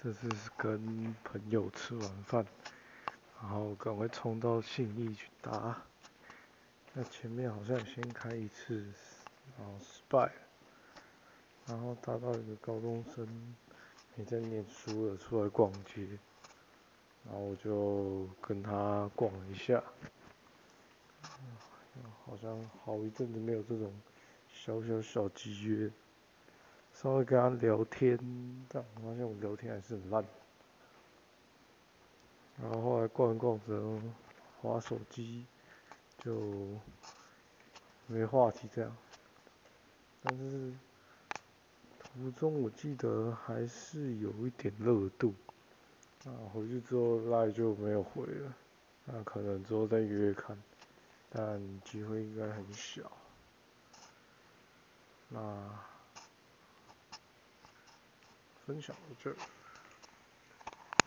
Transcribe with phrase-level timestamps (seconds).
[0.00, 2.46] 这次是跟朋友吃完饭，
[3.42, 5.76] 然后赶快冲到信义去打。
[6.92, 8.76] 那前面好像先开一次，
[9.58, 10.32] 然后失败了，
[11.66, 13.26] 然后打到一个高中生
[14.14, 16.06] 没在念书了，出来逛街，
[17.24, 19.82] 然后我就跟他逛了一下，
[22.24, 23.92] 好像好一阵子没有这种
[24.48, 25.90] 小小小集约，
[27.00, 28.18] 稍微跟他聊天，
[28.68, 30.24] 但我发现我聊天还是很烂，
[32.60, 34.00] 然后后来逛逛着，
[34.60, 35.44] 划手机。
[36.18, 36.34] 就
[38.08, 38.96] 没话题这样，
[40.20, 40.72] 但是
[42.00, 45.32] 途中我记得还是有一点热度，
[46.24, 48.52] 啊回去之后赖就没有回了，
[49.04, 50.60] 那可能之后再约看，
[51.30, 53.12] 但机会应该很小，
[55.28, 55.38] 那
[58.68, 59.36] 分享到这儿。